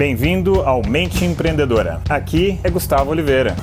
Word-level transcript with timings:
Bem-vindo 0.00 0.62
ao 0.62 0.80
Mente 0.82 1.26
Empreendedora. 1.26 2.00
Aqui 2.08 2.58
é 2.64 2.70
Gustavo 2.70 3.10
Oliveira. 3.10 3.54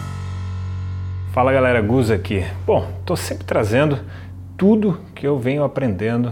Fala 1.33 1.51
galera, 1.51 1.81
Gus 1.81 2.11
aqui. 2.11 2.45
Bom, 2.63 2.87
estou 2.99 3.17
sempre 3.17 3.43
trazendo 3.43 4.01
tudo 4.55 5.01
que 5.15 5.25
eu 5.25 5.39
venho 5.39 5.63
aprendendo 5.63 6.31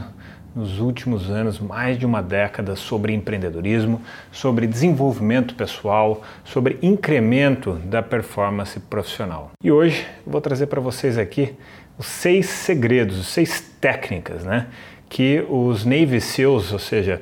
nos 0.55 0.79
últimos 0.79 1.31
anos, 1.31 1.60
mais 1.60 1.97
de 1.97 2.05
uma 2.05 2.21
década, 2.21 2.76
sobre 2.76 3.15
empreendedorismo, 3.15 3.99
sobre 4.31 4.68
desenvolvimento 4.68 5.55
pessoal, 5.55 6.22
sobre 6.44 6.78
incremento 6.83 7.74
da 7.85 8.03
performance 8.03 8.79
profissional. 8.79 9.53
E 9.63 9.72
hoje 9.72 10.06
vou 10.24 10.40
trazer 10.40 10.67
para 10.67 10.79
vocês 10.79 11.17
aqui 11.17 11.56
os 11.97 12.06
seis 12.06 12.46
segredos, 12.46 13.26
seis 13.26 13.60
técnicas, 13.81 14.44
né? 14.44 14.67
Que 15.16 15.46
os 15.47 15.86
Navy 15.86 16.20
SEALs, 16.20 16.73
ou 16.73 16.77
seja, 16.77 17.22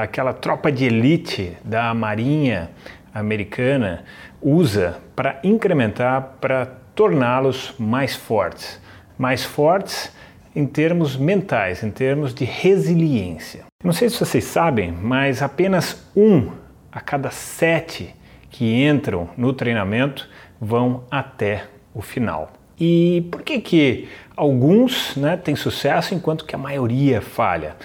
aquela 0.00 0.32
tropa 0.32 0.72
de 0.72 0.86
elite 0.86 1.54
da 1.62 1.92
Marinha 1.92 2.70
americana, 3.12 4.02
usa 4.40 4.96
para 5.14 5.38
incrementar, 5.44 6.36
para 6.40 6.64
torná-los 6.94 7.74
mais 7.78 8.16
fortes. 8.16 8.80
Mais 9.18 9.44
fortes 9.44 10.10
em 10.54 10.66
termos 10.66 11.18
mentais, 11.18 11.82
em 11.82 11.90
termos 11.90 12.32
de 12.32 12.46
resiliência. 12.46 13.64
Não 13.84 13.92
sei 13.92 14.08
se 14.08 14.18
vocês 14.18 14.44
sabem, 14.44 14.90
mas 14.90 15.42
apenas 15.42 16.10
um 16.16 16.50
a 16.90 16.98
cada 16.98 17.30
sete 17.30 18.16
que 18.48 18.82
entram 18.82 19.28
no 19.36 19.52
treinamento 19.52 20.26
vão 20.58 21.04
até 21.10 21.64
o 21.92 22.00
final. 22.00 22.55
E 22.78 23.26
por 23.30 23.42
que 23.42 23.60
que 23.60 24.08
alguns 24.36 25.16
né, 25.16 25.36
têm 25.36 25.56
sucesso 25.56 26.14
enquanto 26.14 26.44
que 26.44 26.54
a 26.54 26.58
maioria 26.58 27.20
falha? 27.20 27.76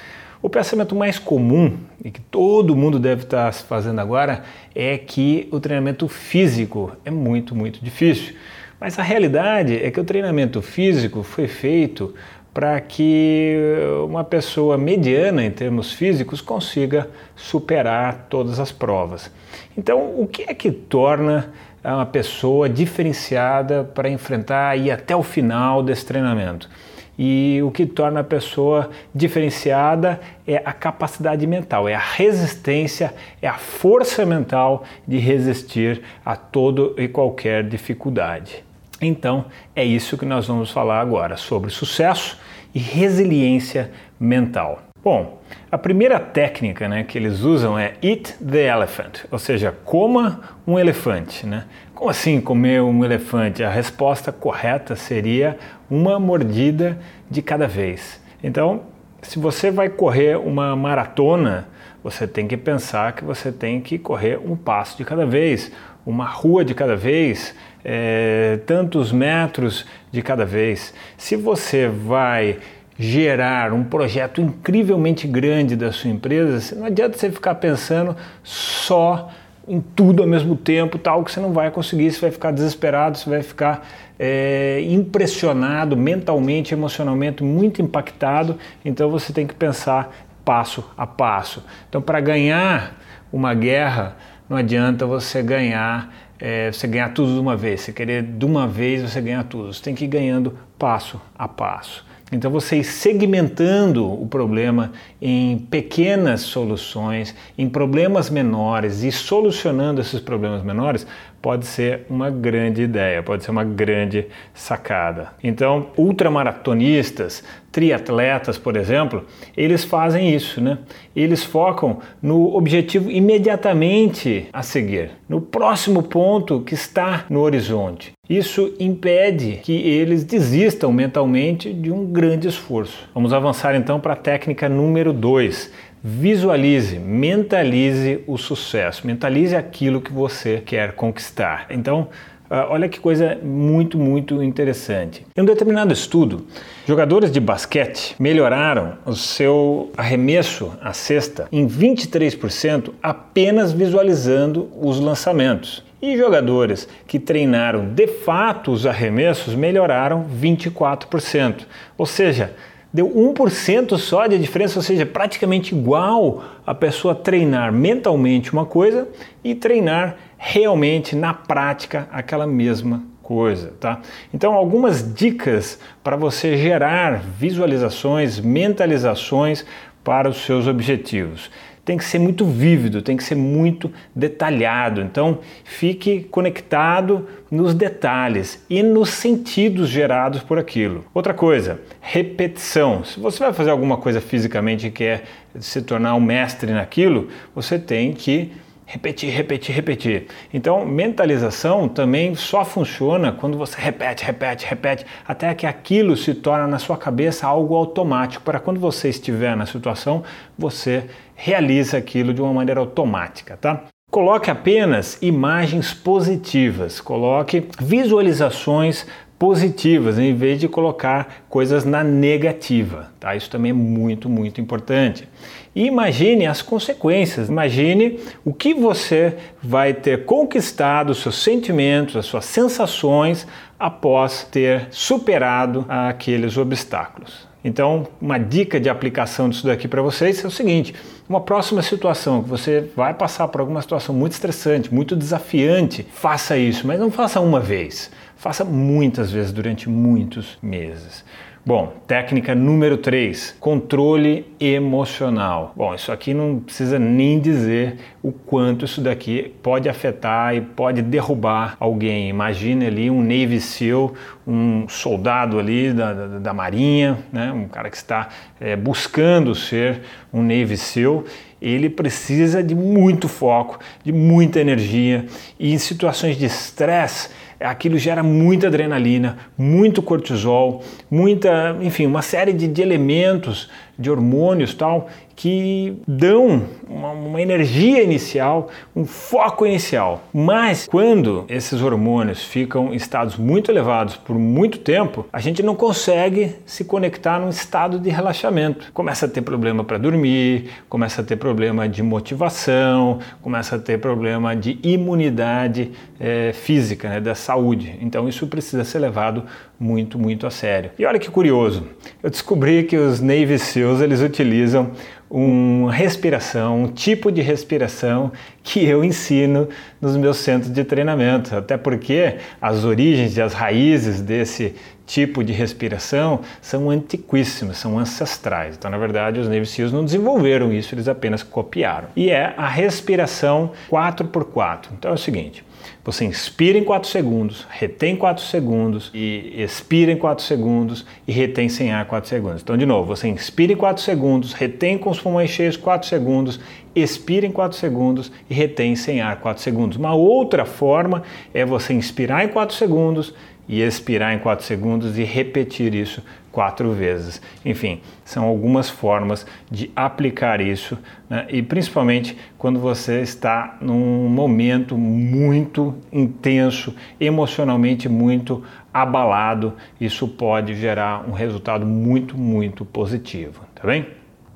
O 0.41 0.49
pensamento 0.49 0.95
mais 0.95 1.19
comum 1.19 1.77
e 2.03 2.09
que 2.09 2.19
todo 2.19 2.75
mundo 2.75 2.97
deve 2.97 3.23
estar 3.23 3.53
se 3.53 3.63
fazendo 3.63 4.01
agora 4.01 4.43
é 4.73 4.97
que 4.97 5.47
o 5.51 5.59
treinamento 5.59 6.07
físico 6.07 6.91
é 7.05 7.11
muito, 7.11 7.55
muito 7.55 7.83
difícil. 7.83 8.35
Mas 8.79 8.97
a 8.97 9.03
realidade 9.03 9.77
é 9.77 9.91
que 9.91 9.99
o 9.99 10.03
treinamento 10.03 10.59
físico 10.59 11.21
foi 11.21 11.47
feito 11.47 12.15
para 12.53 12.81
que 12.81 13.55
uma 14.03 14.23
pessoa 14.23 14.77
mediana 14.77 15.43
em 15.45 15.51
termos 15.51 15.93
físicos 15.93 16.41
consiga 16.41 17.07
superar 17.35 18.25
todas 18.29 18.59
as 18.59 18.71
provas. 18.71 19.31
Então, 19.77 20.19
o 20.19 20.27
que 20.27 20.43
é 20.43 20.53
que 20.53 20.71
torna 20.71 21.53
uma 21.83 22.05
pessoa 22.05 22.69
diferenciada 22.69 23.83
para 23.83 24.09
enfrentar 24.09 24.77
e 24.77 24.87
ir 24.87 24.91
até 24.91 25.15
o 25.15 25.23
final 25.23 25.81
desse 25.81 26.05
treinamento? 26.05 26.69
E 27.17 27.59
o 27.63 27.71
que 27.71 27.85
torna 27.85 28.21
a 28.21 28.23
pessoa 28.23 28.89
diferenciada 29.13 30.19
é 30.47 30.57
a 30.65 30.73
capacidade 30.73 31.45
mental, 31.45 31.87
é 31.87 31.93
a 31.93 31.99
resistência, 31.99 33.13
é 33.41 33.47
a 33.47 33.57
força 33.57 34.25
mental 34.25 34.83
de 35.07 35.17
resistir 35.17 36.01
a 36.25 36.35
todo 36.35 36.95
e 36.97 37.07
qualquer 37.07 37.63
dificuldade. 37.67 38.63
Então, 39.01 39.45
é 39.75 39.83
isso 39.83 40.17
que 40.17 40.25
nós 40.25 40.47
vamos 40.47 40.71
falar 40.71 41.01
agora 41.01 41.35
sobre 41.35 41.69
sucesso 41.69 42.39
e 42.73 42.79
resiliência 42.79 43.91
mental. 44.19 44.90
Bom, 45.03 45.41
a 45.71 45.79
primeira 45.79 46.19
técnica 46.19 46.87
né, 46.87 47.03
que 47.03 47.17
eles 47.17 47.39
usam 47.39 47.77
é 47.77 47.93
eat 48.03 48.35
the 48.37 48.67
elephant, 48.67 49.25
ou 49.31 49.39
seja, 49.39 49.75
coma 49.83 50.41
um 50.65 50.77
elefante. 50.77 51.47
Né? 51.47 51.65
Como 51.95 52.07
assim 52.07 52.39
comer 52.39 52.83
um 52.83 53.03
elefante? 53.03 53.63
A 53.63 53.69
resposta 53.69 54.31
correta 54.31 54.95
seria 54.95 55.57
uma 55.89 56.19
mordida 56.19 56.99
de 57.27 57.41
cada 57.41 57.67
vez. 57.67 58.21
Então, 58.43 58.83
se 59.23 59.39
você 59.39 59.71
vai 59.71 59.89
correr 59.89 60.37
uma 60.37 60.75
maratona, 60.75 61.67
você 62.03 62.27
tem 62.27 62.47
que 62.47 62.55
pensar 62.55 63.13
que 63.13 63.23
você 63.23 63.51
tem 63.51 63.81
que 63.81 63.97
correr 63.97 64.39
um 64.39 64.55
passo 64.55 64.97
de 64.97 65.03
cada 65.03 65.25
vez, 65.25 65.71
uma 66.05 66.25
rua 66.25 66.63
de 66.63 66.75
cada 66.75 66.95
vez, 66.95 67.55
é, 67.83 68.59
tantos 68.67 69.11
metros 69.11 69.85
de 70.11 70.21
cada 70.21 70.45
vez. 70.45 70.93
Se 71.17 71.35
você 71.35 71.87
vai 71.87 72.59
gerar 73.01 73.73
um 73.73 73.83
projeto 73.83 74.39
incrivelmente 74.39 75.27
grande 75.27 75.75
da 75.75 75.91
sua 75.91 76.11
empresa, 76.11 76.75
não 76.75 76.85
adianta 76.85 77.17
você 77.17 77.31
ficar 77.31 77.55
pensando 77.55 78.15
só 78.43 79.31
em 79.67 79.81
tudo 79.81 80.21
ao 80.21 80.27
mesmo 80.27 80.55
tempo, 80.55 80.99
tal 80.99 81.23
que 81.23 81.31
você 81.31 81.39
não 81.39 81.51
vai 81.51 81.71
conseguir, 81.71 82.11
você 82.11 82.21
vai 82.21 82.31
ficar 82.31 82.51
desesperado, 82.51 83.17
você 83.17 83.27
vai 83.27 83.41
ficar 83.41 83.87
é, 84.19 84.83
impressionado 84.87 85.97
mentalmente, 85.97 86.75
emocionalmente, 86.75 87.43
muito 87.43 87.81
impactado. 87.81 88.57
Então 88.85 89.09
você 89.09 89.33
tem 89.33 89.47
que 89.47 89.55
pensar 89.55 90.13
passo 90.45 90.83
a 90.95 91.07
passo. 91.07 91.63
Então, 91.89 92.01
para 92.01 92.19
ganhar 92.19 92.99
uma 93.33 93.53
guerra, 93.55 94.15
não 94.47 94.57
adianta 94.57 95.07
você 95.07 95.41
ganhar, 95.41 96.13
é, 96.39 96.71
você 96.71 96.85
ganhar 96.85 97.09
tudo 97.13 97.33
de 97.33 97.39
uma 97.39 97.55
vez. 97.55 97.81
Você 97.81 97.91
querer 97.91 98.21
de 98.21 98.45
uma 98.45 98.67
vez 98.67 99.01
você 99.01 99.21
ganhar 99.21 99.43
tudo. 99.45 99.73
Você 99.73 99.81
tem 99.81 99.95
que 99.95 100.05
ir 100.05 100.07
ganhando 100.07 100.55
passo 100.77 101.19
a 101.35 101.47
passo. 101.47 102.10
Então, 102.31 102.49
vocês 102.49 102.87
segmentando 102.87 104.09
o 104.09 104.25
problema 104.25 104.93
em 105.21 105.57
pequenas 105.57 106.41
soluções, 106.41 107.35
em 107.57 107.67
problemas 107.67 108.29
menores 108.29 109.03
e 109.03 109.11
solucionando 109.11 109.99
esses 109.99 110.21
problemas 110.21 110.63
menores, 110.63 111.05
pode 111.41 111.65
ser 111.65 112.05
uma 112.09 112.29
grande 112.29 112.83
ideia, 112.83 113.23
pode 113.23 113.43
ser 113.43 113.51
uma 113.51 113.63
grande 113.63 114.27
sacada. 114.53 115.29
Então, 115.43 115.87
ultramaratonistas, 115.97 117.43
triatletas, 117.71 118.57
por 118.57 118.77
exemplo, 118.77 119.25
eles 119.55 119.83
fazem 119.83 120.33
isso, 120.35 120.61
né? 120.61 120.77
Eles 121.15 121.43
focam 121.43 121.99
no 122.21 122.55
objetivo 122.55 123.09
imediatamente 123.09 124.47
a 124.51 124.61
seguir, 124.61 125.11
no 125.27 125.41
próximo 125.41 126.03
ponto 126.03 126.61
que 126.61 126.73
está 126.73 127.25
no 127.29 127.39
horizonte. 127.39 128.11
Isso 128.29 128.73
impede 128.79 129.59
que 129.63 129.73
eles 129.73 130.23
desistam 130.23 130.91
mentalmente 130.93 131.73
de 131.73 131.91
um 131.91 132.05
grande 132.05 132.47
esforço. 132.47 133.09
Vamos 133.13 133.33
avançar 133.33 133.75
então 133.75 133.99
para 133.99 134.13
a 134.13 134.17
técnica 134.17 134.69
número 134.69 135.11
2 135.11 135.71
Visualize, 136.03 136.97
mentalize 136.97 138.23
o 138.25 138.35
sucesso, 138.35 139.05
mentalize 139.05 139.55
aquilo 139.55 140.01
que 140.01 140.11
você 140.11 140.59
quer 140.65 140.93
conquistar. 140.93 141.67
Então, 141.69 142.07
ah, 142.49 142.65
olha 142.71 142.89
que 142.89 142.99
coisa 142.99 143.37
muito, 143.43 143.99
muito 143.99 144.41
interessante. 144.41 145.23
Em 145.37 145.41
um 145.41 145.45
determinado 145.45 145.93
estudo, 145.93 146.47
jogadores 146.87 147.31
de 147.31 147.39
basquete 147.39 148.15
melhoraram 148.19 148.97
o 149.05 149.15
seu 149.15 149.91
arremesso 149.95 150.73
à 150.81 150.91
cesta 150.91 151.47
em 151.51 151.67
23% 151.67 152.93
apenas 153.01 153.71
visualizando 153.71 154.69
os 154.81 154.99
lançamentos. 154.99 155.83
E 156.01 156.17
jogadores 156.17 156.89
que 157.07 157.19
treinaram 157.19 157.93
de 157.93 158.07
fato 158.07 158.71
os 158.71 158.87
arremessos 158.87 159.53
melhoraram 159.53 160.25
24%. 160.41 161.67
Ou 161.95 162.07
seja, 162.07 162.55
deu 162.93 163.09
1% 163.09 163.97
só 163.97 164.27
de 164.27 164.37
diferença, 164.37 164.79
ou 164.79 164.83
seja, 164.83 165.05
praticamente 165.05 165.73
igual 165.73 166.43
a 166.65 166.73
pessoa 166.73 167.15
treinar 167.15 167.71
mentalmente 167.71 168.51
uma 168.51 168.65
coisa 168.65 169.07
e 169.43 169.55
treinar 169.55 170.17
realmente 170.37 171.15
na 171.15 171.33
prática 171.33 172.07
aquela 172.11 172.45
mesma 172.45 173.03
coisa, 173.21 173.73
tá? 173.79 174.01
Então, 174.33 174.53
algumas 174.53 175.13
dicas 175.13 175.79
para 176.03 176.15
você 176.15 176.57
gerar 176.57 177.19
visualizações, 177.19 178.39
mentalizações 178.39 179.65
para 180.03 180.27
os 180.27 180.37
seus 180.37 180.67
objetivos 180.67 181.49
tem 181.83 181.97
que 181.97 182.05
ser 182.05 182.19
muito 182.19 182.45
vívido, 182.45 183.01
tem 183.01 183.17
que 183.17 183.23
ser 183.23 183.35
muito 183.35 183.91
detalhado. 184.15 185.01
Então, 185.01 185.39
fique 185.63 186.21
conectado 186.31 187.27
nos 187.49 187.73
detalhes 187.73 188.63
e 188.69 188.83
nos 188.83 189.09
sentidos 189.09 189.89
gerados 189.89 190.41
por 190.41 190.59
aquilo. 190.59 191.03
Outra 191.13 191.33
coisa, 191.33 191.81
repetição. 191.99 193.03
Se 193.03 193.19
você 193.19 193.39
vai 193.39 193.53
fazer 193.53 193.71
alguma 193.71 193.97
coisa 193.97 194.21
fisicamente 194.21 194.87
e 194.87 194.91
quer 194.91 195.23
se 195.59 195.81
tornar 195.81 196.15
um 196.15 196.21
mestre 196.21 196.71
naquilo, 196.71 197.29
você 197.53 197.77
tem 197.77 198.13
que 198.13 198.51
repetir, 198.91 199.33
repetir, 199.33 199.73
repetir. 199.73 200.27
Então, 200.53 200.85
mentalização 200.85 201.87
também 201.87 202.35
só 202.35 202.65
funciona 202.65 203.31
quando 203.31 203.57
você 203.57 203.79
repete, 203.79 204.25
repete, 204.25 204.65
repete, 204.65 205.05
até 205.25 205.53
que 205.55 205.65
aquilo 205.65 206.17
se 206.17 206.33
torna 206.33 206.67
na 206.67 206.77
sua 206.77 206.97
cabeça 206.97 207.47
algo 207.47 207.73
automático. 207.73 208.43
Para 208.43 208.59
quando 208.59 208.81
você 208.81 209.07
estiver 209.07 209.55
na 209.55 209.65
situação, 209.65 210.23
você 210.57 211.05
realiza 211.33 211.97
aquilo 211.97 212.33
de 212.33 212.41
uma 212.41 212.53
maneira 212.53 212.81
automática, 212.81 213.55
tá? 213.55 213.85
Coloque 214.11 214.51
apenas 214.51 215.17
imagens 215.21 215.93
positivas, 215.93 216.99
coloque 216.99 217.69
visualizações 217.79 219.07
positivas 219.41 220.19
em 220.19 220.35
vez 220.35 220.59
de 220.59 220.67
colocar 220.67 221.45
coisas 221.49 221.83
na 221.83 222.03
negativa, 222.03 223.09
tá? 223.19 223.35
Isso 223.35 223.49
também 223.49 223.71
é 223.71 223.73
muito, 223.73 224.29
muito 224.29 224.61
importante. 224.61 225.27
E 225.75 225.87
imagine 225.87 226.45
as 226.45 226.61
consequências, 226.61 227.49
imagine 227.49 228.19
o 228.45 228.53
que 228.53 228.71
você 228.71 229.33
vai 229.59 229.95
ter 229.95 230.25
conquistado, 230.25 231.15
seus 231.15 231.41
sentimentos, 231.41 232.15
as 232.15 232.27
suas 232.27 232.45
sensações 232.45 233.47
após 233.79 234.43
ter 234.43 234.89
superado 234.91 235.87
aqueles 235.89 236.55
obstáculos. 236.55 237.49
Então, 237.63 238.07
uma 238.21 238.37
dica 238.37 238.79
de 238.79 238.89
aplicação 238.89 239.49
disso 239.49 239.65
daqui 239.65 239.87
para 239.87 240.03
vocês 240.03 240.43
é 240.43 240.47
o 240.47 240.51
seguinte: 240.51 240.93
uma 241.27 241.41
próxima 241.41 241.81
situação 241.81 242.43
que 242.43 242.49
você 242.49 242.91
vai 242.95 243.15
passar 243.15 243.47
por 243.47 243.61
alguma 243.61 243.81
situação 243.81 244.13
muito 244.13 244.33
estressante, 244.33 244.93
muito 244.93 245.15
desafiante, 245.15 246.05
faça 246.13 246.55
isso, 246.57 246.85
mas 246.85 246.99
não 246.99 247.09
faça 247.09 247.39
uma 247.39 247.59
vez, 247.59 248.11
faça 248.41 248.65
muitas 248.65 249.31
vezes 249.31 249.51
durante 249.51 249.87
muitos 249.87 250.57
meses. 250.63 251.23
Bom, 251.63 251.93
técnica 252.07 252.55
número 252.55 252.97
3, 252.97 253.55
controle 253.59 254.47
emocional. 254.59 255.73
Bom, 255.77 255.93
isso 255.93 256.11
aqui 256.11 256.33
não 256.33 256.59
precisa 256.59 256.97
nem 256.97 257.39
dizer 257.39 257.97
o 258.23 258.31
quanto 258.31 258.83
isso 258.83 258.99
daqui 258.99 259.53
pode 259.61 259.87
afetar 259.87 260.55
e 260.55 260.61
pode 260.61 261.03
derrubar 261.03 261.77
alguém. 261.79 262.29
Imagine 262.29 262.87
ali 262.87 263.11
um 263.11 263.21
Navy 263.21 263.61
SEAL, 263.61 264.11
um 264.47 264.89
soldado 264.89 265.59
ali 265.59 265.93
da, 265.93 266.11
da, 266.11 266.39
da 266.39 266.51
Marinha, 266.51 267.19
né? 267.31 267.51
um 267.51 267.67
cara 267.67 267.91
que 267.91 267.97
está 267.97 268.29
é, 268.59 268.75
buscando 268.75 269.53
ser 269.53 270.01
um 270.33 270.41
Navy 270.41 270.77
SEAL 270.77 271.25
ele 271.61 271.91
precisa 271.91 272.63
de 272.63 272.73
muito 272.73 273.29
foco, 273.29 273.79
de 274.03 274.11
muita 274.11 274.59
energia 274.59 275.27
e 275.59 275.71
em 275.71 275.77
situações 275.77 276.35
de 276.35 276.45
estresse 276.47 277.29
aquilo 277.63 277.97
gera 277.97 278.23
muita 278.23 278.67
adrenalina, 278.67 279.37
muito 279.57 280.01
cortisol, 280.01 280.83
muita, 281.09 281.77
enfim, 281.81 282.05
uma 282.05 282.21
série 282.21 282.53
de, 282.53 282.67
de 282.67 282.81
elementos, 282.81 283.69
de 283.97 284.09
hormônios 284.09 284.73
tal, 284.73 285.07
que 285.41 285.97
dão 286.07 286.67
uma, 286.87 287.13
uma, 287.13 287.41
energia 287.41 288.03
inicial, 288.03 288.69
um 288.95 289.05
foco 289.05 289.65
inicial. 289.65 290.21
Mas 290.31 290.85
quando 290.85 291.45
esses 291.49 291.81
hormônios 291.81 292.43
ficam 292.43 292.93
em 292.93 292.95
estados 292.95 293.37
muito 293.37 293.71
elevados 293.71 294.15
por 294.15 294.37
muito 294.37 294.77
tempo, 294.77 295.25
a 295.33 295.39
gente 295.39 295.63
não 295.63 295.73
consegue 295.73 296.57
se 296.63 296.85
conectar 296.85 297.39
num 297.39 297.49
estado 297.49 297.97
de 297.97 298.11
relaxamento. 298.11 298.91
Começa 298.93 299.25
a 299.25 299.29
ter 299.29 299.41
problema 299.41 299.83
para 299.83 299.97
dormir, 299.97 300.69
começa 300.87 301.21
a 301.21 301.23
ter 301.23 301.37
problema 301.37 301.89
de 301.89 302.03
motivação, 302.03 303.17
começa 303.41 303.77
a 303.77 303.79
ter 303.79 303.97
problema 303.97 304.55
de 304.55 304.77
imunidade 304.83 305.91
é, 306.19 306.53
física, 306.53 307.09
né, 307.09 307.19
da 307.19 307.33
saúde. 307.33 307.97
Então 307.99 308.29
isso 308.29 308.45
precisa 308.45 308.83
ser 308.83 308.99
levado 308.99 309.43
muito, 309.79 310.19
muito 310.19 310.45
a 310.45 310.51
sério. 310.51 310.91
E 310.99 311.03
olha 311.03 311.17
que 311.17 311.31
curioso, 311.31 311.87
eu 312.21 312.29
descobri 312.29 312.83
que 312.83 312.95
os 312.95 313.19
Navy 313.19 313.57
SEALs 313.57 314.01
eles 314.01 314.21
utilizam 314.21 314.91
uma 315.31 315.93
respiração, 315.93 316.83
um 316.83 316.87
tipo 316.87 317.31
de 317.31 317.41
respiração 317.41 318.33
que 318.61 318.83
eu 318.83 319.01
ensino 319.01 319.69
nos 320.01 320.17
meus 320.17 320.37
centros 320.37 320.71
de 320.71 320.83
treinamento. 320.83 321.55
Até 321.55 321.77
porque 321.77 322.35
as 322.61 322.83
origens 322.83 323.37
e 323.37 323.41
as 323.41 323.53
raízes 323.53 324.19
desse 324.19 324.75
tipo 325.07 325.41
de 325.43 325.53
respiração 325.53 326.41
são 326.61 326.89
antiquíssimas, 326.89 327.77
são 327.77 327.97
ancestrais. 327.97 328.75
Então, 328.77 328.91
na 328.91 328.97
verdade, 328.97 329.39
os 329.39 329.47
Navy 329.47 329.65
SEALs 329.65 329.93
não 329.93 330.03
desenvolveram 330.03 330.71
isso, 330.73 330.93
eles 330.93 331.07
apenas 331.07 331.41
copiaram. 331.41 332.09
E 332.13 332.29
é 332.29 332.53
a 332.57 332.67
respiração 332.67 333.71
4x4. 333.89 334.87
Então 334.97 335.11
é 335.11 335.13
o 335.13 335.17
seguinte: 335.17 335.63
você 336.03 336.25
inspira 336.25 336.77
em 336.77 336.83
4 336.83 337.09
segundos, 337.09 337.67
retém 337.69 338.15
4 338.15 338.43
segundos 338.43 339.11
e 339.13 339.53
expira 339.57 340.11
em 340.11 340.17
4 340.17 340.43
segundos 340.43 341.05
e 341.27 341.31
retém 341.31 341.69
sem 341.69 341.91
ar 341.91 342.05
4 342.05 342.29
segundos. 342.29 342.61
Então, 342.61 342.77
de 342.77 342.85
novo, 342.85 343.07
você 343.07 343.27
inspira 343.27 343.73
em 343.73 343.75
4 343.75 344.03
segundos, 344.03 344.53
retém 344.53 344.97
com 344.97 345.09
os 345.09 345.19
pulmões 345.19 345.49
cheios 345.49 345.77
4 345.77 346.07
segundos, 346.07 346.59
expira 346.95 347.45
em 347.45 347.51
4 347.51 347.77
segundos 347.77 348.31
e 348.49 348.53
retém 348.53 348.95
sem 348.95 349.21
ar 349.21 349.39
4 349.39 349.61
segundos. 349.61 349.97
Uma 349.97 350.13
outra 350.13 350.65
forma 350.65 351.23
é 351.53 351.65
você 351.65 351.93
inspirar 351.93 352.43
em 352.43 352.49
4 352.49 352.75
segundos, 352.75 353.33
e 353.71 353.81
expirar 353.81 354.33
em 354.33 354.39
4 354.39 354.65
segundos 354.65 355.17
e 355.17 355.23
repetir 355.23 355.95
isso 355.95 356.21
quatro 356.51 356.91
vezes. 356.91 357.41
Enfim, 357.63 358.01
são 358.25 358.43
algumas 358.43 358.89
formas 358.89 359.47
de 359.71 359.89
aplicar 359.95 360.59
isso 360.59 360.97
né? 361.29 361.47
e 361.49 361.63
principalmente 361.63 362.37
quando 362.57 362.81
você 362.81 363.21
está 363.21 363.77
num 363.79 364.27
momento 364.27 364.97
muito 364.97 365.95
intenso, 366.11 366.93
emocionalmente 367.17 368.09
muito 368.09 368.61
abalado, 368.93 369.73
isso 370.01 370.27
pode 370.27 370.75
gerar 370.75 371.23
um 371.25 371.31
resultado 371.31 371.85
muito, 371.85 372.37
muito 372.37 372.83
positivo, 372.83 373.61
tá 373.73 373.87
bem? 373.87 374.05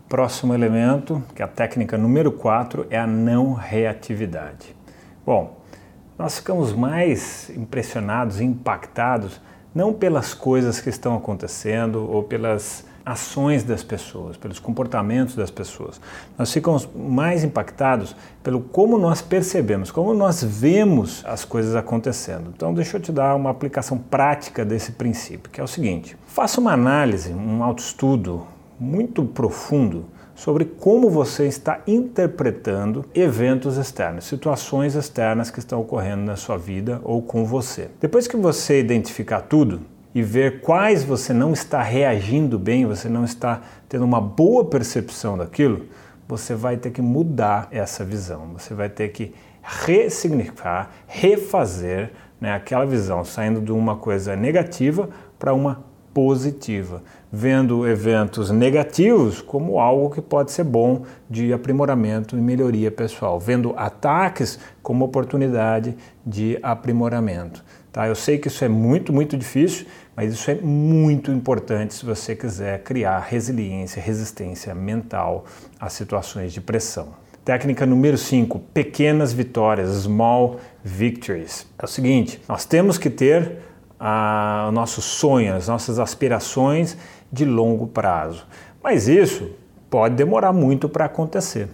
Próximo 0.09 0.53
elemento, 0.53 1.23
que 1.33 1.41
é 1.41 1.45
a 1.45 1.47
técnica 1.47 1.97
número 1.97 2.33
4, 2.33 2.85
é 2.89 3.00
a 3.00 3.07
não 3.07 3.53
reatividade. 3.53 4.75
Bom, 5.25 5.57
nós 6.17 6.38
ficamos 6.38 6.73
mais 6.73 7.50
impressionados, 7.56 8.39
impactados, 8.39 9.41
não 9.73 9.94
pelas 9.94 10.33
coisas 10.33 10.79
que 10.79 10.89
estão 10.89 11.15
acontecendo 11.15 12.09
ou 12.09 12.23
pelas 12.23 12.85
ações 13.06 13.63
das 13.63 13.83
pessoas, 13.83 14.35
pelos 14.35 14.57
comportamentos 14.57 15.35
das 15.35 15.51
pessoas. 15.51 16.01
Nós 16.38 16.51
ficamos 16.51 16.89
mais 16.95 17.44
impactados 17.44 18.15
pelo 18.41 18.62
como 18.62 18.97
nós 18.97 19.21
percebemos, 19.21 19.91
como 19.91 20.13
nós 20.13 20.44
vemos 20.44 21.23
as 21.25 21.45
coisas 21.45 21.75
acontecendo. 21.75 22.51
Então, 22.56 22.73
deixa 22.73 22.97
eu 22.97 23.01
te 23.01 23.11
dar 23.11 23.35
uma 23.35 23.51
aplicação 23.51 23.97
prática 23.97 24.65
desse 24.65 24.94
princípio, 24.94 25.51
que 25.51 25.61
é 25.61 25.63
o 25.63 25.68
seguinte: 25.68 26.18
faça 26.25 26.59
uma 26.59 26.71
análise, 26.71 27.31
um 27.31 27.63
autoestudo 27.63 28.47
muito 28.79 29.23
profundo 29.23 30.06
sobre 30.35 30.65
como 30.65 31.09
você 31.09 31.47
está 31.47 31.79
interpretando 31.87 33.05
eventos 33.15 33.77
externos, 33.77 34.25
situações 34.25 34.93
externas 34.93 35.49
que 35.49 35.59
estão 35.59 35.79
ocorrendo 35.79 36.23
na 36.23 36.35
sua 36.35 36.57
vida 36.57 36.99
ou 37.03 37.21
com 37.21 37.45
você. 37.45 37.89
Depois 38.01 38.27
que 38.27 38.35
você 38.35 38.79
identificar 38.79 39.41
tudo 39.41 39.81
e 40.13 40.21
ver 40.21 40.59
quais 40.61 41.03
você 41.03 41.33
não 41.33 41.53
está 41.53 41.81
reagindo 41.81 42.59
bem, 42.59 42.85
você 42.85 43.07
não 43.07 43.23
está 43.23 43.61
tendo 43.87 44.03
uma 44.03 44.21
boa 44.21 44.65
percepção 44.65 45.37
daquilo, 45.37 45.85
você 46.27 46.53
vai 46.53 46.77
ter 46.77 46.91
que 46.91 47.01
mudar 47.01 47.67
essa 47.71 48.03
visão, 48.03 48.47
você 48.53 48.73
vai 48.73 48.89
ter 48.89 49.09
que 49.09 49.33
ressignificar, 49.61 50.91
refazer 51.07 52.11
né, 52.39 52.53
aquela 52.53 52.85
visão, 52.85 53.23
saindo 53.23 53.61
de 53.61 53.71
uma 53.71 53.95
coisa 53.95 54.35
negativa 54.35 55.09
para 55.39 55.53
uma 55.53 55.83
positiva, 56.13 57.03
vendo 57.35 57.85
eventos 57.85 58.49
negativos 58.49 59.41
como 59.41 59.77
algo 59.77 60.09
que 60.09 60.21
pode 60.21 60.53
ser 60.53 60.63
bom 60.63 61.03
de 61.29 61.51
aprimoramento 61.51 62.37
e 62.37 62.39
melhoria 62.39 62.89
pessoal, 62.89 63.37
vendo 63.37 63.73
ataques 63.75 64.57
como 64.81 65.03
oportunidade 65.03 65.97
de 66.25 66.57
aprimoramento. 66.63 67.61
Tá? 67.91 68.07
Eu 68.07 68.15
sei 68.15 68.37
que 68.37 68.47
isso 68.47 68.63
é 68.63 68.69
muito, 68.69 69.11
muito 69.11 69.37
difícil, 69.37 69.85
mas 70.15 70.31
isso 70.31 70.49
é 70.49 70.55
muito 70.55 71.29
importante 71.29 71.93
se 71.93 72.05
você 72.05 72.37
quiser 72.37 72.81
criar 72.83 73.19
resiliência, 73.19 74.01
resistência 74.01 74.73
mental 74.73 75.43
a 75.77 75.89
situações 75.89 76.53
de 76.53 76.61
pressão. 76.61 77.09
Técnica 77.43 77.85
número 77.85 78.17
5, 78.17 78.59
pequenas 78.73 79.33
vitórias, 79.33 79.89
small 80.03 80.57
victories. 80.81 81.68
É 81.77 81.83
o 81.83 81.87
seguinte, 81.87 82.42
nós 82.47 82.63
temos 82.65 82.97
que 82.97 83.09
ter 83.09 83.57
a, 84.07 84.68
o 84.69 84.71
nosso 84.71 85.02
sonho, 85.02 85.56
as 85.56 85.68
nossas 85.68 85.97
aspirações 85.97 86.95
de 87.31 87.44
longo 87.44 87.88
prazo. 87.88 88.45
Mas 88.83 89.07
isso 89.07 89.50
pode 89.90 90.14
demorar 90.14 90.54
muito 90.54 90.88
para 90.88 91.06
acontecer. 91.06 91.69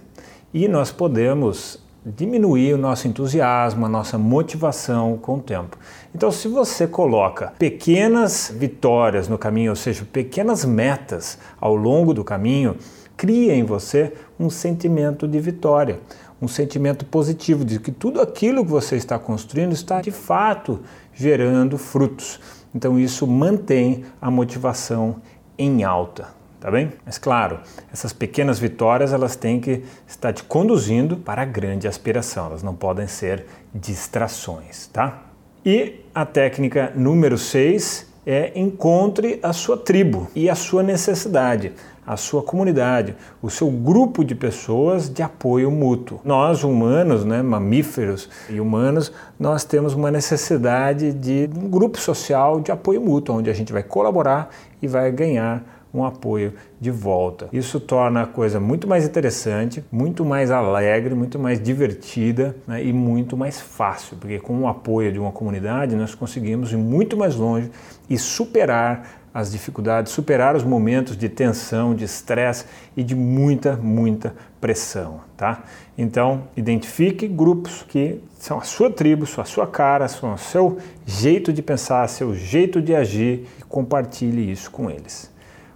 E 0.54 0.66
nós 0.66 0.90
podemos 0.90 1.78
diminuir 2.06 2.72
o 2.72 2.78
nosso 2.78 3.06
entusiasmo, 3.06 3.84
a 3.84 3.88
nossa 3.88 4.16
motivação 4.16 5.18
com 5.18 5.34
o 5.34 5.42
tempo. 5.42 5.76
Então, 6.14 6.32
se 6.32 6.48
você 6.48 6.86
coloca 6.86 7.52
pequenas 7.58 8.50
vitórias 8.56 9.28
no 9.28 9.36
caminho, 9.36 9.72
ou 9.72 9.76
seja, 9.76 10.06
pequenas 10.10 10.64
metas 10.64 11.38
ao 11.60 11.76
longo 11.76 12.14
do 12.14 12.24
caminho, 12.24 12.76
cria 13.14 13.54
em 13.54 13.62
você 13.62 14.10
um 14.40 14.48
sentimento 14.48 15.28
de 15.28 15.38
vitória, 15.38 16.00
um 16.42 16.48
sentimento 16.48 17.04
positivo 17.04 17.64
de 17.64 17.78
que 17.78 17.92
tudo 17.92 18.20
aquilo 18.20 18.64
que 18.64 18.70
você 18.70 18.96
está 18.96 19.16
construindo 19.16 19.72
está 19.72 20.00
de 20.00 20.10
fato 20.10 20.80
gerando 21.14 21.78
frutos. 21.78 22.40
Então 22.74 22.98
isso 22.98 23.28
mantém 23.28 24.04
a 24.20 24.28
motivação 24.28 25.22
em 25.56 25.84
alta, 25.84 26.26
tá 26.58 26.68
bem? 26.68 26.92
Mas 27.06 27.16
claro, 27.16 27.60
essas 27.92 28.12
pequenas 28.12 28.58
vitórias 28.58 29.12
elas 29.12 29.36
têm 29.36 29.60
que 29.60 29.84
estar 30.04 30.32
te 30.32 30.42
conduzindo 30.42 31.16
para 31.16 31.42
a 31.42 31.44
grande 31.44 31.86
aspiração, 31.86 32.46
elas 32.46 32.62
não 32.64 32.74
podem 32.74 33.06
ser 33.06 33.46
distrações, 33.72 34.88
tá? 34.88 35.22
E 35.64 36.00
a 36.12 36.26
técnica 36.26 36.92
número 36.96 37.38
6 37.38 38.11
é 38.26 38.52
encontre 38.58 39.38
a 39.42 39.52
sua 39.52 39.76
tribo 39.76 40.28
e 40.34 40.48
a 40.48 40.54
sua 40.54 40.82
necessidade 40.82 41.72
a 42.06 42.16
sua 42.16 42.42
comunidade, 42.42 43.14
o 43.40 43.48
seu 43.48 43.70
grupo 43.70 44.24
de 44.24 44.34
pessoas 44.34 45.08
de 45.08 45.22
apoio 45.22 45.70
mútuo. 45.70 46.20
Nós, 46.24 46.64
humanos, 46.64 47.24
né, 47.24 47.42
mamíferos 47.42 48.28
e 48.50 48.60
humanos, 48.60 49.12
nós 49.38 49.64
temos 49.64 49.94
uma 49.94 50.10
necessidade 50.10 51.12
de 51.12 51.48
um 51.56 51.68
grupo 51.68 51.98
social 51.98 52.60
de 52.60 52.72
apoio 52.72 53.00
mútuo, 53.00 53.36
onde 53.36 53.48
a 53.48 53.54
gente 53.54 53.72
vai 53.72 53.82
colaborar 53.82 54.50
e 54.80 54.88
vai 54.88 55.12
ganhar 55.12 55.81
um 55.94 56.04
apoio 56.04 56.54
de 56.80 56.90
volta. 56.90 57.48
Isso 57.52 57.78
torna 57.78 58.22
a 58.22 58.26
coisa 58.26 58.58
muito 58.58 58.88
mais 58.88 59.04
interessante, 59.04 59.84
muito 59.92 60.24
mais 60.24 60.50
alegre, 60.50 61.14
muito 61.14 61.38
mais 61.38 61.62
divertida 61.62 62.56
né, 62.66 62.82
e 62.84 62.92
muito 62.92 63.36
mais 63.36 63.60
fácil, 63.60 64.16
porque 64.16 64.38
com 64.38 64.60
o 64.60 64.68
apoio 64.68 65.12
de 65.12 65.18
uma 65.18 65.32
comunidade 65.32 65.94
nós 65.94 66.14
conseguimos 66.14 66.72
ir 66.72 66.76
muito 66.76 67.16
mais 67.16 67.36
longe 67.36 67.70
e 68.08 68.18
superar 68.18 69.22
as 69.34 69.50
dificuldades, 69.50 70.12
superar 70.12 70.54
os 70.54 70.62
momentos 70.62 71.16
de 71.16 71.28
tensão, 71.28 71.94
de 71.94 72.04
estresse 72.04 72.66
e 72.94 73.02
de 73.02 73.14
muita, 73.14 73.76
muita 73.76 74.34
pressão, 74.60 75.20
tá? 75.36 75.62
Então, 75.96 76.44
identifique 76.54 77.26
grupos 77.26 77.82
que 77.82 78.20
são 78.38 78.58
a 78.58 78.62
sua 78.62 78.90
tribo, 78.90 79.24
a 79.24 79.44
sua 79.44 79.66
cara, 79.66 80.06
são 80.06 80.34
o 80.34 80.38
seu 80.38 80.78
jeito 81.06 81.52
de 81.52 81.62
pensar, 81.62 82.06
seu 82.08 82.34
jeito 82.34 82.82
de 82.82 82.94
agir 82.94 83.46
e 83.58 83.62
compartilhe 83.62 84.50
isso 84.50 84.70
com 84.70 84.90
eles. 84.90 85.31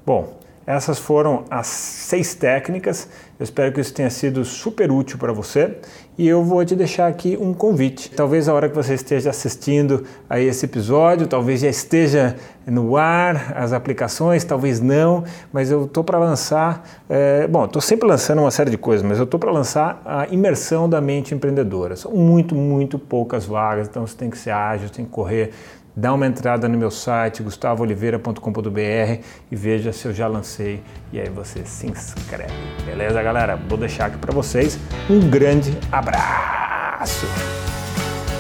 Bom, 0.07 0.39
essas 0.65 1.01
foram 1.01 1.43
as 1.51 1.67
seis 1.67 2.33
técnicas. 2.33 3.09
Eu 3.41 3.43
espero 3.43 3.73
que 3.73 3.81
isso 3.81 3.93
tenha 3.93 4.09
sido 4.09 4.45
super 4.45 4.89
útil 4.89 5.19
para 5.19 5.33
você 5.33 5.79
e 6.17 6.29
eu 6.29 6.45
vou 6.45 6.65
te 6.65 6.77
deixar 6.77 7.09
aqui 7.09 7.37
um 7.41 7.53
convite. 7.53 8.13
Talvez 8.13 8.49
a 8.49 8.55
hora 8.55 8.69
que 8.69 8.75
você 8.75 8.95
esteja 8.95 9.31
assistindo 9.31 10.05
a 10.31 10.39
esse 10.39 10.65
episódio, 10.65 11.27
talvez 11.27 11.61
já 11.61 11.69
esteja 11.69 12.37
no 12.65 12.97
ar 12.97 13.53
as 13.57 13.73
aplicações, 13.73 14.45
talvez 14.45 14.81
não, 14.81 15.25
mas 15.53 15.73
eu 15.73 15.87
estou 15.87 16.05
para 16.05 16.21
lançar. 16.21 16.85
É, 17.09 17.49
bom, 17.49 17.65
estou 17.65 17.83
sempre 17.83 18.09
lançando 18.09 18.43
uma 18.43 18.53
série 18.53 18.71
de 18.71 18.79
coisas, 18.79 19.05
mas 19.05 19.19
eu 19.19 19.25
estou 19.25 19.41
para 19.41 19.51
lançar 19.51 20.01
a 20.05 20.29
imersão 20.29 20.89
da 20.89 21.01
mente 21.01 21.35
empreendedora. 21.35 21.97
São 21.97 22.13
muito, 22.13 22.55
muito 22.55 22.97
poucas 22.97 23.45
vagas, 23.45 23.89
então 23.89 24.07
você 24.07 24.17
tem 24.17 24.31
que 24.31 24.39
ser 24.39 24.51
ágil, 24.51 24.89
tem 24.89 25.05
que 25.05 25.11
correr 25.11 25.53
dá 25.97 26.13
uma 26.13 26.27
entrada 26.27 26.69
no 26.69 26.77
meu 26.77 26.91
site 26.91 27.43
gustavooliveira.com.br 27.43 29.21
e 29.51 29.57
veja 29.57 29.93
se 29.93 30.07
eu 30.07 30.13
já 30.13 30.29
lancei 30.29 30.83
e 31.11 31.19
aí 31.19 31.31
você 31.31 31.65
se 31.65 31.87
inscreve. 31.87 32.53
Beleza, 32.85 33.23
galera? 33.23 33.57
Vou 33.57 33.79
deixar 33.79 34.07
aqui 34.07 34.19
para 34.19 34.35
vocês 34.35 34.79
um 35.09 35.21
grande 35.31 35.77
abraço. 35.91 37.27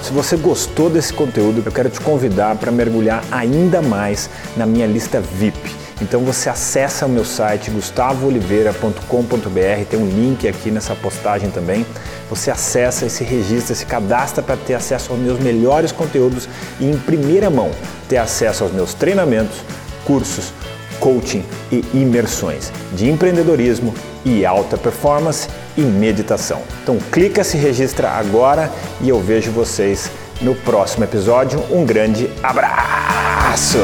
Se 0.02 0.12
você 0.12 0.36
gostou 0.36 0.90
desse 0.90 1.12
conteúdo, 1.12 1.62
eu 1.64 1.72
quero 1.72 1.88
te 1.88 2.00
convidar 2.00 2.56
para 2.56 2.70
mergulhar 2.70 3.25
ainda 3.32 3.80
mais 3.80 4.28
na 4.56 4.66
minha 4.66 4.86
lista 4.86 5.20
VIP 5.20 5.86
então 6.00 6.20
você 6.20 6.48
acessa 6.50 7.06
o 7.06 7.08
meu 7.08 7.25
site 7.25 7.70
gustavooliveira.com.br, 7.70 9.84
tem 9.88 9.98
um 9.98 10.06
link 10.06 10.46
aqui 10.46 10.70
nessa 10.70 10.94
postagem 10.94 11.50
também. 11.50 11.86
Você 12.28 12.50
acessa 12.50 13.09
se 13.09 13.23
registra, 13.25 13.75
se 13.75 13.87
cadastra 13.87 14.42
para 14.42 14.56
ter 14.56 14.75
acesso 14.75 15.12
aos 15.12 15.21
meus 15.21 15.38
melhores 15.38 15.92
conteúdos 15.92 16.49
e 16.80 16.85
em 16.85 16.97
primeira 16.97 17.49
mão 17.50 17.71
ter 18.09 18.16
acesso 18.16 18.64
aos 18.64 18.73
meus 18.73 18.95
treinamentos, 18.95 19.59
cursos, 20.04 20.52
coaching 20.99 21.45
e 21.71 21.85
imersões 21.95 22.73
de 22.92 23.09
empreendedorismo 23.09 23.95
e 24.25 24.45
alta 24.45 24.76
performance 24.76 25.49
e 25.76 25.83
meditação. 25.83 26.62
Então 26.83 26.99
clica, 27.12 27.45
se 27.45 27.56
registra 27.56 28.11
agora 28.11 28.71
e 29.00 29.09
eu 29.09 29.21
vejo 29.21 29.50
vocês 29.52 30.11
no 30.40 30.54
próximo 30.54 31.04
episódio. 31.04 31.62
Um 31.71 31.85
grande 31.85 32.30
abraço! 32.42 33.78